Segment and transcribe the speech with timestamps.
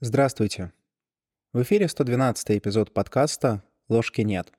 [0.00, 0.72] Здравствуйте.
[1.52, 4.52] В эфире 112 эпизод подкаста «Ложки нет».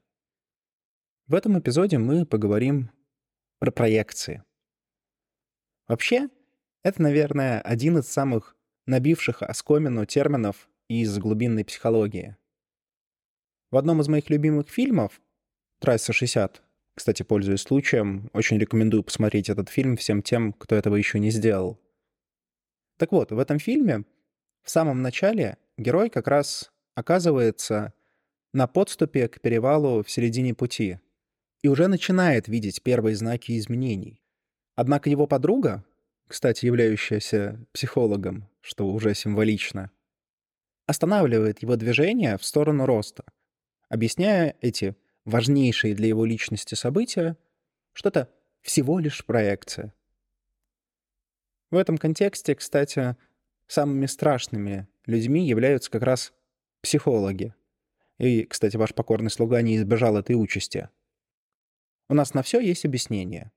[1.27, 2.91] В этом эпизоде мы поговорим
[3.60, 4.43] про проекции.
[5.88, 6.28] Вообще,
[6.83, 12.36] это, наверное, один из самых набивших оскомину терминов из глубинной психологии.
[13.71, 15.21] В одном из моих любимых фильмов
[15.79, 16.57] «Трасса 60»,
[16.96, 21.79] кстати, пользуясь случаем, очень рекомендую посмотреть этот фильм всем тем, кто этого еще не сделал.
[22.97, 24.04] Так вот, в этом фильме—
[24.63, 27.93] в самом начале герой как раз оказывается
[28.54, 30.99] на подступе к перевалу в середине пути
[31.61, 34.22] и уже начинает видеть первые знаки изменений.
[34.75, 35.83] Однако его подруга,
[36.27, 39.91] кстати, являющаяся психологом, что уже символично,
[40.85, 43.23] останавливает его движение в сторону роста,
[43.89, 47.38] объясняя эти важнейшие для его личности события,
[47.94, 48.30] что это
[48.61, 49.94] всего лишь проекция.
[51.71, 53.16] В этом контексте, кстати,
[53.70, 56.34] самыми страшными людьми являются как раз
[56.81, 57.53] психологи.
[58.17, 60.89] И, кстати, ваш покорный слуга не избежал этой участи.
[62.09, 63.52] У нас на все есть объяснение.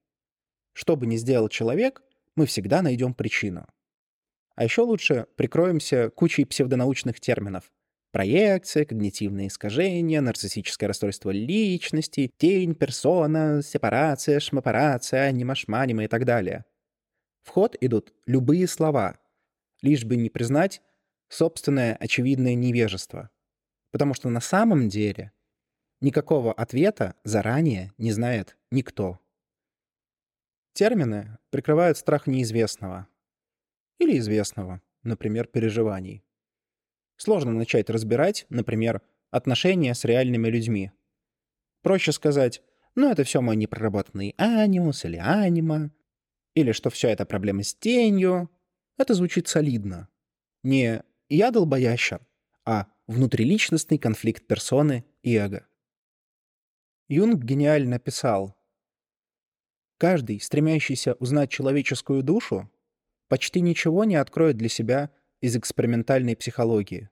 [0.74, 2.02] Что бы ни сделал человек,
[2.36, 3.66] мы всегда найдем причину.
[4.54, 7.72] А еще лучше прикроемся кучей псевдонаучных терминов.
[8.12, 16.66] Проекция, когнитивные искажения, нарциссическое расстройство личности, тень, персона, сепарация, шмапарация, анимашманима и так далее.
[17.42, 19.16] В ход идут любые слова,
[19.82, 20.80] лишь бы не признать
[21.28, 23.30] собственное очевидное невежество.
[23.90, 25.32] Потому что на самом деле
[26.00, 29.18] никакого ответа заранее не знает никто.
[30.72, 33.06] Термины прикрывают страх неизвестного.
[33.98, 36.24] Или известного, например, переживаний.
[37.16, 40.92] Сложно начать разбирать, например, отношения с реальными людьми.
[41.82, 42.62] Проще сказать,
[42.94, 45.90] ну это все мой непроработанный анимус или анима,
[46.54, 48.50] или что все это проблемы с тенью,
[48.98, 50.08] это звучит солидно.
[50.62, 52.26] Не «я долбоящер»,
[52.64, 55.66] а внутриличностный конфликт персоны и эго.
[57.08, 58.56] Юнг гениально писал
[59.98, 62.70] «Каждый, стремящийся узнать человеческую душу,
[63.28, 67.08] почти ничего не откроет для себя из экспериментальной психологии.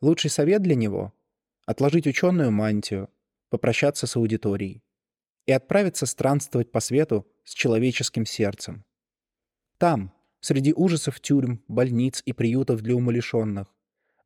[0.00, 1.12] Лучший совет для него—
[1.66, 3.10] отложить ученую мантию,
[3.50, 4.82] попрощаться с аудиторией
[5.46, 8.84] и отправиться странствовать по свету с человеческим сердцем.
[9.78, 10.13] Там,
[10.44, 13.74] среди ужасов тюрьм, больниц и приютов для умалишенных,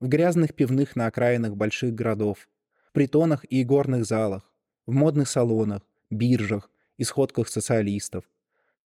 [0.00, 2.48] в грязных пивных на окраинах больших городов,
[2.92, 4.52] притонах и игорных залах,
[4.84, 8.24] в модных салонах, биржах и сходках социалистов,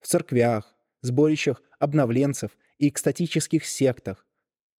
[0.01, 4.27] в церквях, сборищах обновленцев и экстатических сектах,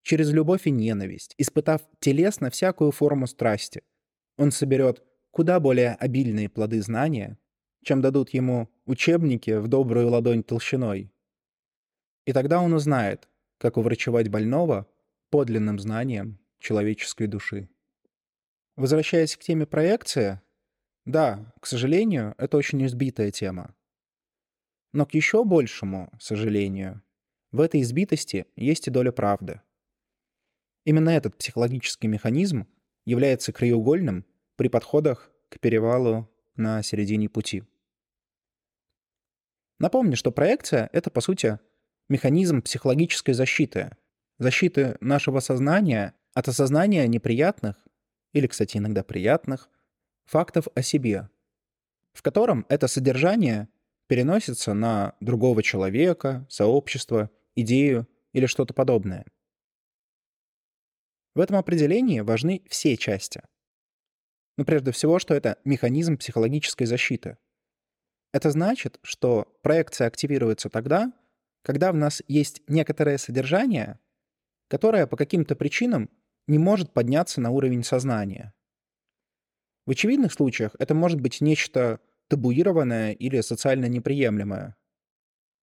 [0.04, 3.82] через любовь и ненависть, испытав телесно всякую форму страсти,
[4.38, 7.40] он соберет куда более обильные плоды знания,
[7.84, 11.13] чем дадут ему учебники в добрую ладонь толщиной.
[12.26, 14.88] И тогда он узнает, как уврачевать больного
[15.30, 17.70] подлинным знанием человеческой души.
[18.76, 20.42] Возвращаясь к теме проекции,
[21.06, 23.76] да, к сожалению, это очень избитая тема.
[24.94, 27.02] Но к еще большему сожалению,
[27.52, 29.62] в этой избитости есть и доля правды.
[30.86, 32.68] Именно этот психологический механизм
[33.06, 34.26] является краеугольным
[34.56, 37.64] при подходах к перевалу на середине пути.
[39.80, 41.60] Напомню, что проекция— это, по сути,
[42.14, 43.90] механизм психологической защиты.
[44.38, 47.76] Защиты нашего сознания от осознания неприятных,
[48.34, 49.68] или, кстати, иногда приятных,
[50.26, 51.30] фактов о себе,
[52.14, 53.68] в котором это содержание
[54.06, 59.26] переносится на другого человека, сообщество, идею или что-то подобное.
[61.34, 63.42] В этом определении важны все части.
[64.56, 67.40] Но прежде всего, что это механизм психологической защиты.
[68.34, 71.12] Это значит, что проекция активируется тогда,
[71.64, 74.00] когда в нас есть некоторое содержание,
[74.68, 76.10] которое по каким-то причинам
[76.48, 78.54] не может подняться на уровень сознания.
[79.86, 84.76] В очевидных случаях это может быть нечто табуированное или социально неприемлемое.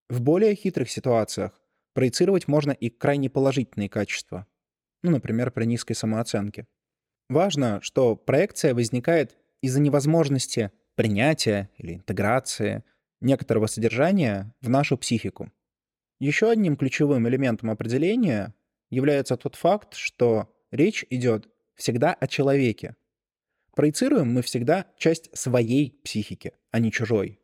[0.09, 1.61] В более хитрых ситуациях
[1.95, 4.47] проецировать можно и крайне положительные качества,
[5.03, 6.67] ну, например, при низкой самооценке.
[7.29, 12.85] Важно, что проекция возникает из-за невозможности принятия или интеграции
[13.21, 15.51] некоторого содержания в нашу психику.
[16.21, 18.55] Еще одним ключевым элементом определения
[18.91, 22.95] является тот факт, что речь идет всегда о человеке.
[23.75, 27.41] Проецируем мы всегда часть своей психики, а не чужой.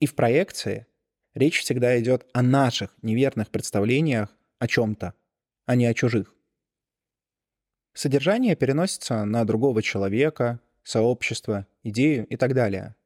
[0.00, 0.86] И в проекции
[1.32, 5.14] речь всегда идет о наших неверных представлениях о чем-то,
[5.64, 6.34] а не о чужих.
[7.94, 12.96] Содержание переносится на другого человека, сообщество, идею и так далее.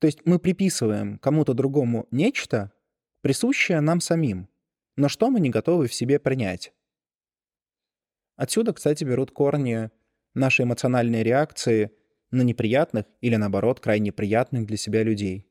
[0.00, 2.72] То есть мы приписываем кому-то другому нечто,
[3.20, 4.48] присущее нам самим,
[4.96, 6.72] но что мы не готовы в себе принять.
[8.36, 9.90] Отсюда, кстати, берут корни
[10.34, 11.90] наши эмоциональные реакции
[12.30, 15.46] на неприятных или, наоборот, крайне приятных для себя людей.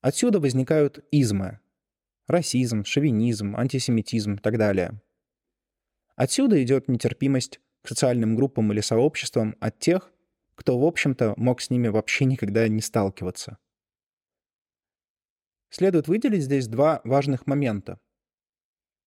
[0.00, 1.60] Отсюда возникают измы—
[2.26, 5.00] расизм, шовинизм, антисемитизм и так далее.
[6.16, 10.12] Отсюда идет нетерпимость к социальным группам или сообществам от тех,
[10.54, 13.58] кто, в общем-то, мог с ними вообще никогда не сталкиваться.
[15.72, 17.98] Следует выделить здесь два важных момента.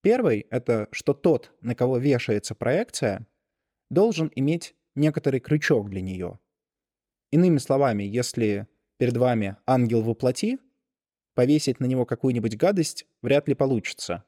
[0.02, 3.28] Первый— это что тот, на кого вешается проекция,
[3.92, 6.40] должен иметь некоторый крючок для нее.
[7.30, 8.68] Иными словами, если
[8.98, 10.58] перед вами ангел воплоти,
[11.36, 14.24] повесить на него какую-нибудь гадость вряд ли получится.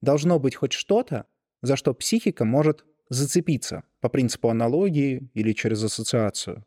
[0.00, 1.26] Должно быть хоть что-то,
[1.62, 6.64] за что психика может зацепиться по принципу аналогии или через ассоциацию.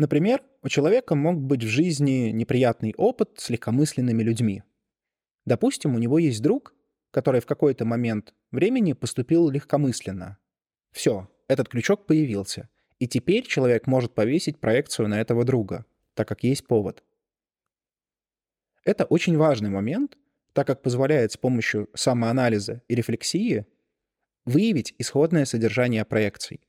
[0.00, 4.62] Например, у человека мог быть в жизни неприятный опыт с легкомысленными людьми.
[5.44, 6.74] Допустим, у него есть друг,
[7.10, 10.38] который в какой-то момент времени поступил легкомысленно.
[10.90, 16.44] Все, этот крючок появился, и теперь человек может повесить проекцию на этого друга, так как
[16.44, 17.04] есть повод.
[18.86, 20.16] Это очень важный момент,
[20.54, 23.66] так как позволяет с помощью самоанализа и рефлексии
[24.46, 26.62] выявить исходное содержание проекций.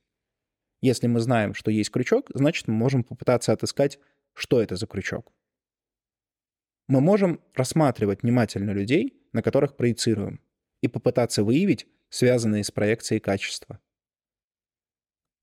[0.82, 3.98] Если мы знаем, что есть крючок, значит, мы можем попытаться отыскать,
[4.34, 5.32] что это за крючок.
[6.88, 10.40] Мы можем рассматривать внимательно людей, на которых проецируем,
[10.82, 13.80] и попытаться выявить связанные с проекцией качества.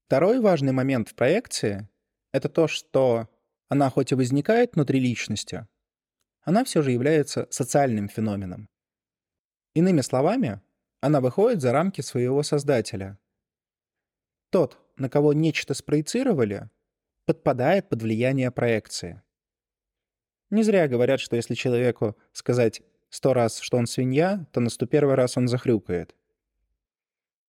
[0.05, 1.87] Второй важный момент в проекции—
[2.33, 3.29] это то, что
[3.69, 5.67] она хоть и возникает внутри личности,
[6.41, 8.67] она все же является социальным феноменом.
[9.75, 10.61] Иными словами,
[10.99, 13.17] она выходит за рамки своего создателя.
[14.49, 16.69] Тот, на кого нечто спроецировали,
[17.25, 19.21] подпадает под влияние проекции.
[20.49, 24.85] Не зря говорят, что если человеку сказать сто раз, что он свинья, то на сто
[24.85, 26.15] первый раз он захрюкает.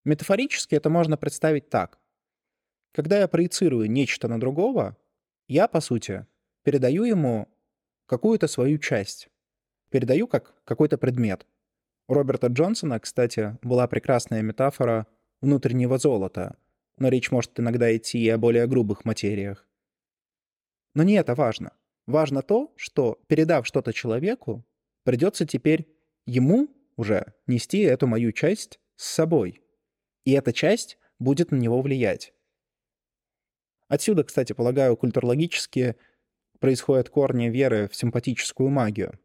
[0.05, 1.99] Метафорически это можно представить так.
[2.93, 4.97] Когда я проецирую нечто на другого,
[5.47, 6.27] я, по сути,
[6.63, 7.49] передаю ему
[8.07, 9.29] какую-то свою часть.
[9.91, 11.47] Передаю как какой-то предмет.
[12.09, 15.07] У Роберта Джонсона, кстати, была прекрасная метафора
[15.41, 16.57] внутреннего золота,
[17.01, 19.67] но речь может иногда идти и о более грубых материях.
[20.95, 21.73] Но не это важно.
[22.07, 24.65] Важно то, что, передав что-то человеку,
[25.05, 25.89] придется теперь
[26.27, 29.63] ему уже нести эту мою часть с собой.
[30.25, 32.35] И эта часть будет на него влиять.
[33.89, 35.97] Отсюда, кстати, полагаю, культурологически
[36.59, 39.19] происходят корни веры в симпатическую магию.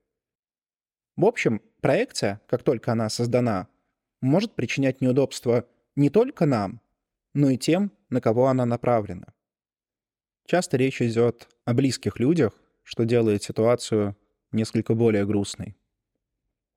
[1.18, 3.68] В общем, проекция, как только она создана,
[4.22, 6.82] может причинять неудобства не только нам,
[7.36, 9.28] но и тем, на кого она направлена.
[10.46, 14.16] Часто речь идет о близких людях, что делает ситуацию
[14.52, 15.76] несколько более грустной.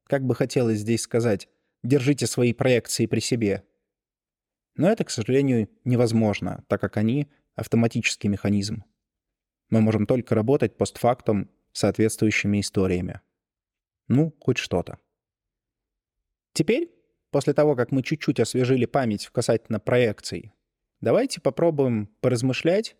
[0.04, 1.48] Как бы хотелось здесь сказать,
[1.82, 3.62] держите свои проекции при себе.
[4.74, 8.84] Но это, к сожалению, невозможно, так как они— автоматический механизм.
[9.70, 13.20] Мы можем только работать постфактум соответствующими историями.
[14.08, 14.98] Ну, хоть что-то.
[16.52, 16.90] Теперь,
[17.30, 20.52] после того, как мы чуть-чуть освежили память касательно проекций,
[21.00, 22.96] давайте попробуем поразмышлять,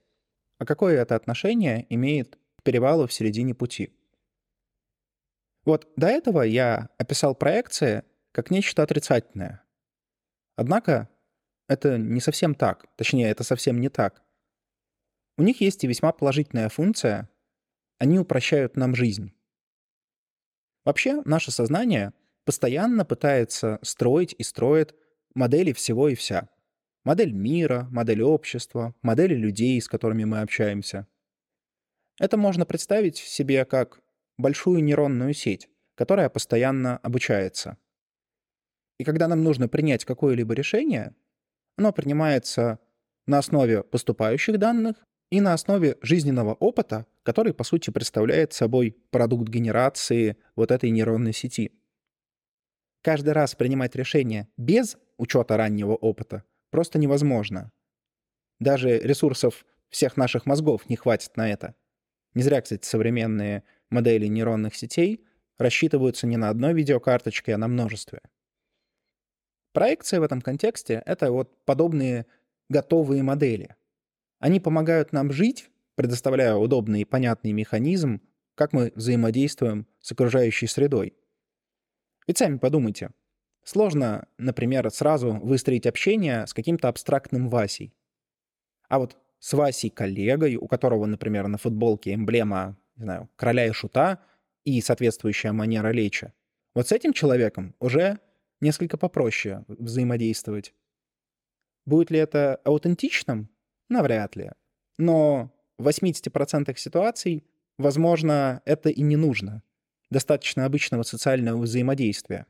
[0.58, 3.92] а какое это отношение имеет к перевалу в середине пути.
[5.64, 9.62] Вот до этого я описал проекции как нечто отрицательное.
[10.56, 11.08] Однако
[11.68, 14.22] это не совсем так, точнее, это совсем не так.
[15.36, 17.28] У них есть и весьма положительная функция.
[17.98, 19.32] Они упрощают нам жизнь.
[20.84, 22.12] Вообще, наше сознание
[22.48, 24.94] постоянно пытается строить и строит
[25.34, 26.48] модели всего и вся.
[27.04, 31.06] Модель мира, модель общества, модели людей, с которыми мы общаемся.
[32.18, 34.00] Это можно представить себе как
[34.38, 37.76] большую нейронную сеть, которая постоянно обучается.
[38.98, 41.14] И когда нам нужно принять какое-либо решение,
[41.76, 42.78] оно принимается
[43.26, 44.96] на основе поступающих данных
[45.30, 51.34] и на основе жизненного опыта, который, по сути, представляет собой продукт генерации вот этой нейронной
[51.34, 51.77] сети.
[53.08, 57.72] Каждый раз принимать решение без учета раннего опыта просто невозможно.
[58.60, 61.74] Даже ресурсов всех наших мозгов не хватит на это.
[62.34, 65.24] Не зря, кстати, современные модели нейронных сетей
[65.56, 68.20] рассчитываются не на одной видеокарточке, а на множестве.
[69.72, 72.26] Проекция в этом контексте— это вот подобные
[72.68, 73.74] готовые модели—
[74.38, 78.20] они помогают нам жить, предоставляя удобный и понятный механизм,
[78.54, 81.14] как мы взаимодействуем с окружающей средой.
[82.28, 83.10] Ведь сами подумайте.
[83.64, 87.94] Сложно, например, сразу выстроить общение с каким-то абстрактным Васей.
[88.88, 93.72] А вот с Васей коллегой, у которого, например, на футболке эмблема, не знаю, короля и
[93.72, 94.22] шута
[94.64, 96.32] и соответствующая манера речи,
[96.74, 98.18] вот с этим человеком уже
[98.60, 100.74] несколько попроще взаимодействовать.
[101.86, 103.48] Будет ли это аутентичным?
[103.88, 104.52] Навряд ли.
[104.98, 107.44] Но в 80% ситуаций,
[107.78, 109.62] возможно, это и не нужно.
[110.10, 112.46] Достаточно обычного социального взаимодействия.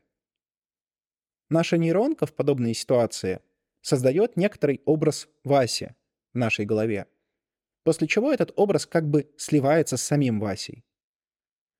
[1.49, 3.41] Наша нейронка в подобной ситуации
[3.81, 5.95] создает некоторый образ Васи
[6.33, 7.07] в нашей голове,
[7.83, 10.85] после чего этот образ как бы сливается с самим Васей.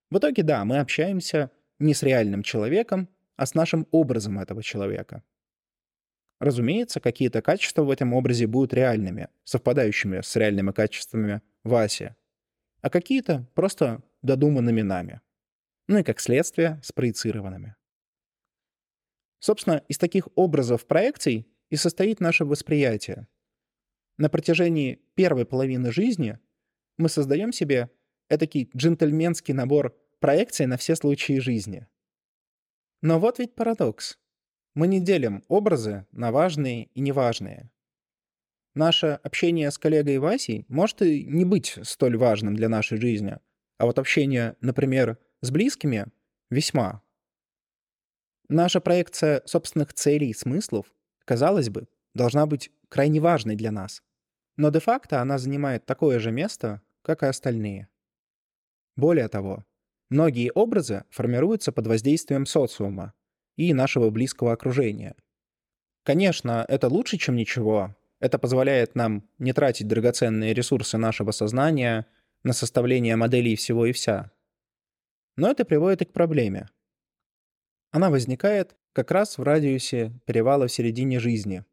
[0.09, 3.07] В итоге, да, мы общаемся не с реальным человеком,
[3.37, 5.23] а с нашим образом этого человека.
[6.39, 12.15] Разумеется, какие-то качества в этом образе будут реальными, совпадающими с реальными качествами Васи,
[12.81, 15.21] а какие-то просто додуманными нами.
[15.89, 17.75] Ну и, как следствие, спроецированными.
[19.39, 23.27] Собственно, из таких образов проекций и состоит наше восприятие.
[24.15, 26.37] На протяжении первой половины жизни
[26.97, 27.89] мы создаем себе
[28.29, 31.87] этакий джентльменский набор проекций на все случаи жизни.
[33.01, 34.19] Но вот ведь парадокс.
[34.75, 37.71] Мы не делим образы на важные и неважные.
[38.75, 43.39] Наше общение с коллегой Васей может и не быть столь важным для нашей жизни,
[43.79, 46.07] а вот общение, например, с близкими—
[46.49, 47.01] весьма.
[48.47, 50.91] Наша проекция собственных целей и смыслов,
[51.25, 54.01] казалось бы, должна быть крайне важной для нас.
[54.57, 57.87] Но де-факто она занимает такое же место, как и остальные.
[58.95, 59.65] Более того,
[60.09, 63.13] многие образы формируются под воздействием социума,
[63.59, 65.15] и нашего близкого окружения.
[66.03, 67.93] Конечно, это лучше, чем ничего.
[68.21, 72.05] Это позволяет нам не тратить драгоценные ресурсы нашего сознания
[72.43, 74.31] на составление моделей всего и вся.
[75.35, 76.69] Но это приводит и к проблеме.
[77.91, 81.65] Она возникает как раз в радиусе перевала в середине жизни,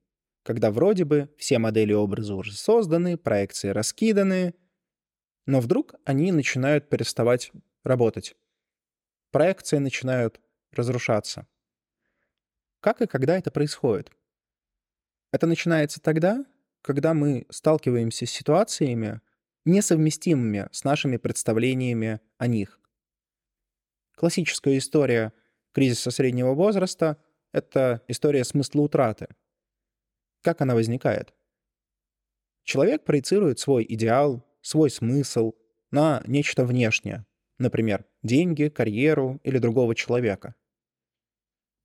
[0.42, 4.54] когда вроде бы все модели образа уже созданы, проекции раскиданы,
[5.46, 7.52] но вдруг они начинают переставать
[7.84, 8.36] работать.
[9.30, 11.46] Проекции начинают разрушаться.
[12.80, 14.12] Как и когда это происходит?
[15.32, 16.44] Это начинается тогда,
[16.82, 19.20] когда мы сталкиваемся с ситуациями,
[19.64, 22.80] несовместимыми с нашими представлениями о них.
[24.16, 25.32] Классическая история
[25.72, 29.28] кризиса среднего возраста— это история смысла утраты.
[30.42, 31.32] Как она возникает?
[32.64, 35.52] Человек проецирует свой идеал, свой смысл
[35.92, 37.24] на нечто внешнее,
[37.58, 40.56] например, деньги, карьеру или другого человека—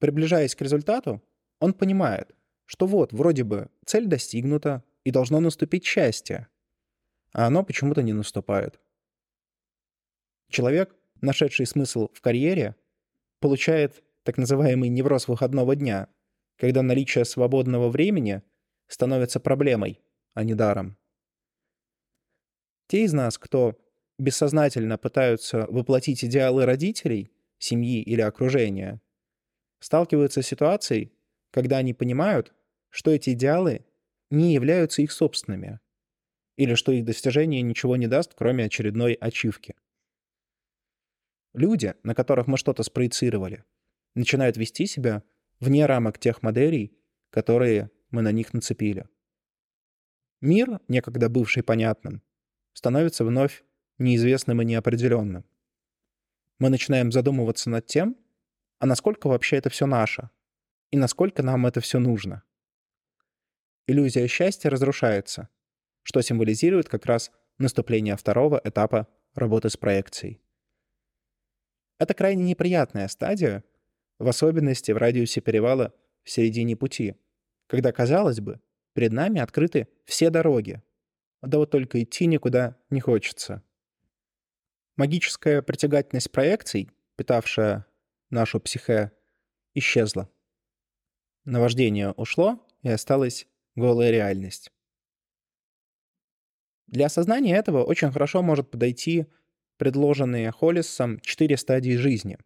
[0.01, 1.21] Приближаясь к результату,
[1.59, 2.35] он понимает,
[2.65, 6.47] что вот, вроде бы, цель достигнута, и должно наступить счастье,
[7.33, 8.79] а оно почему-то не наступает.
[10.49, 12.75] Человек, нашедший смысл в карьере,
[13.39, 16.07] получает так называемый невроз выходного дня,
[16.57, 18.43] когда наличие свободного времени
[18.87, 19.99] становится проблемой,
[20.33, 20.97] а не даром.
[22.87, 23.79] Те из нас, кто
[24.19, 29.01] бессознательно пытаются воплотить идеалы родителей, семьи или окружения—
[29.81, 31.11] сталкиваются с ситуацией,
[31.51, 32.53] когда они понимают,
[32.89, 33.85] что эти идеалы
[34.29, 35.79] не являются их собственными,
[36.55, 39.75] или что их достижение ничего не даст, кроме очередной ачивки.
[41.53, 43.63] Люди, на которых мы что-то спроецировали,
[44.15, 45.23] начинают вести себя
[45.59, 46.97] вне рамок тех моделей,
[47.29, 49.07] которые мы на них нацепили.
[50.41, 52.21] Мир, некогда бывший понятным,
[52.73, 53.63] становится вновь
[53.97, 55.45] неизвестным и неопределенным.
[56.57, 58.17] Мы начинаем задумываться над тем,
[58.79, 60.29] а насколько вообще это все наше?
[60.89, 62.43] И насколько нам это все нужно?
[63.87, 65.49] Иллюзия счастья разрушается,
[66.03, 70.41] что символизирует как раз наступление второго этапа работы с проекцией.
[72.01, 73.63] Это крайне неприятная стадия,
[74.17, 75.93] в особенности в радиусе перевала
[76.23, 77.13] в середине пути,
[77.67, 78.59] когда, казалось бы,
[78.95, 80.81] перед нами открыты все дороги,
[81.43, 83.63] да вот только идти никуда не хочется.
[84.95, 87.85] Магическая притягательность проекций, питавшая
[88.31, 89.11] нашу психе
[89.75, 90.27] исчезла.
[91.45, 94.71] Наваждение ушло, и осталась голая реальность.
[96.87, 99.27] Для осознания этого очень хорошо может подойти
[99.81, 102.37] предложенные Холлисом четыре стадии жизни.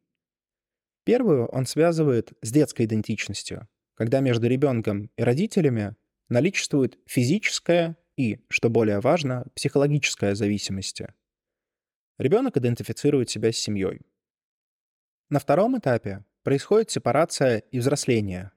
[1.03, 5.97] Первую он связывает с детской идентичностью, когда между ребенком и родителями
[6.29, 11.01] наличествует физическая и, что более важно, психологическая зависимость.
[12.17, 13.99] Ребенок идентифицирует себя с семьей.
[15.29, 18.51] На втором этапе происходит сепарация и взросление.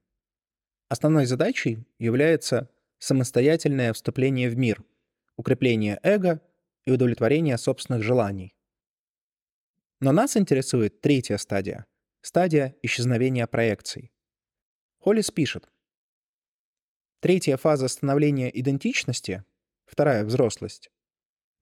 [0.89, 2.71] Основной задачей является
[3.01, 4.85] самостоятельное вступление в мир,
[5.35, 6.41] укрепление эго
[6.85, 8.55] и удовлетворение собственных желаний.
[10.01, 11.87] Но нас интересует третья стадия—
[12.21, 14.13] стадия исчезновения проекций.
[14.99, 15.69] Холлис пишет,
[17.21, 19.45] Третья фаза становления идентичности,
[19.87, 20.89] вторая— взрослость,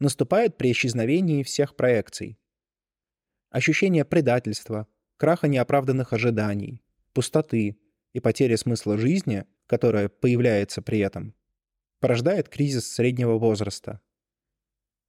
[0.01, 2.39] наступает при исчезновении всех проекций.
[3.49, 6.83] Ощущение предательства, краха неоправданных ожиданий,
[7.15, 7.79] пустоты,
[8.13, 11.35] и потеря смысла жизни, которая появляется при этом,
[12.01, 14.01] порождает кризис среднего возраста.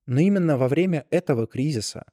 [0.05, 2.05] Но именно во время этого кризиса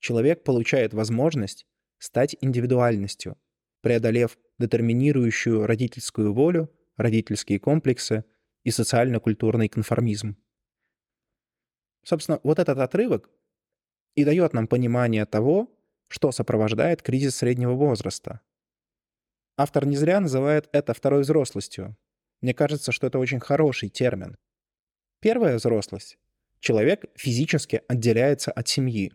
[0.00, 1.66] человек получает возможность
[1.98, 3.36] стать индивидуальностью,
[3.82, 8.24] преодолев детерминирующую родительскую волю, родительские комплексы
[8.64, 10.36] и социально-культурный конформизм.
[12.02, 13.30] Собственно, вот этот отрывок
[14.14, 15.70] и дает нам понимание того,
[16.08, 18.40] что сопровождает кризис среднего возраста.
[19.56, 21.96] Автор не зря называет это второй взрослостью.
[22.40, 24.36] Мне кажется, что это очень хороший термин.
[25.20, 26.18] Первая взрослость.
[26.58, 29.12] Человек физически отделяется от семьи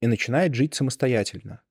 [0.00, 1.62] и начинает жить самостоятельно.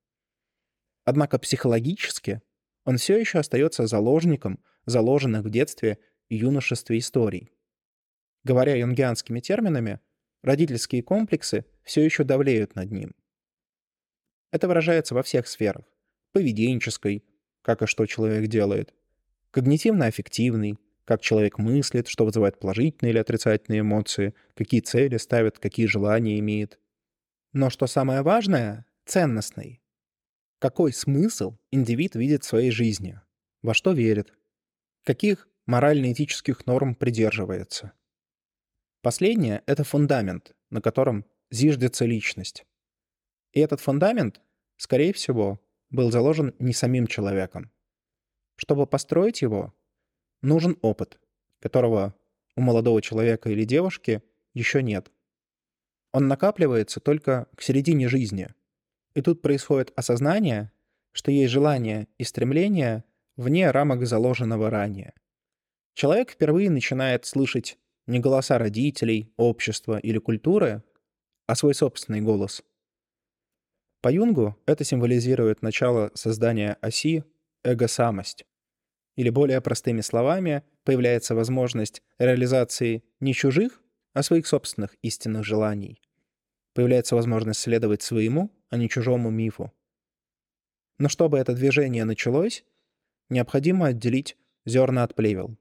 [1.04, 2.42] Однако психологически
[2.84, 7.50] он все еще остается заложником заложенных в детстве и юношестве историй.
[8.44, 10.00] Говоря юнгианскими терминами,
[10.42, 13.14] родительские комплексы все еще давлеют над ним.
[14.50, 15.84] Это выражается во всех сферах.
[16.32, 17.24] Поведенческой,
[17.62, 18.94] как и что человек делает.
[19.52, 26.38] Когнитивно-аффективный, как человек мыслит, что вызывает положительные или отрицательные эмоции, какие цели ставит, какие желания
[26.38, 26.78] имеет.
[27.52, 29.82] Но что самое важное— ценностный.
[30.60, 33.20] Какой смысл индивид видит в своей жизни?
[33.62, 34.32] Во что верит?
[35.04, 37.92] Каких морально-этических норм придерживается?
[39.02, 42.66] Последнее— это фундамент, на котором зиждется личность.
[43.52, 44.40] И этот фундамент,
[44.76, 47.72] скорее всего, был заложен не самим человеком.
[48.54, 49.74] Чтобы построить его,
[50.42, 51.18] нужен опыт,
[51.58, 52.14] которого
[52.54, 54.22] у молодого человека или девушки
[54.54, 55.10] еще нет.
[56.12, 58.48] Он накапливается только к середине жизни.
[59.14, 60.72] И тут происходит осознание,
[61.12, 63.04] что есть желание и стремление
[63.36, 65.14] вне рамок заложенного ранее.
[65.94, 70.82] Человек впервые начинает слышать не голоса родителей, общества или культуры,
[71.46, 72.62] а свой собственный голос.
[74.00, 77.24] По Юнгу это символизирует начало создания оси
[77.64, 78.46] эго-самость.
[79.16, 83.82] Или более простыми словами, появляется возможность реализации не чужих,
[84.12, 86.00] а своих собственных истинных желаний.
[86.74, 89.72] Появляется возможность следовать своему, а не чужому мифу.
[90.98, 92.64] Но чтобы это движение началось,
[93.28, 95.56] необходимо отделить зерна от плевел.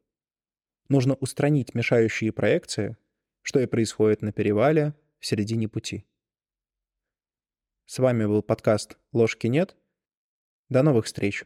[0.90, 2.98] Нужно устранить мешающие проекции,
[3.42, 6.06] что и происходит на перевале в середине пути.
[7.86, 9.76] С вами был подкаст «Ложки нет».
[10.70, 11.46] До новых встреч!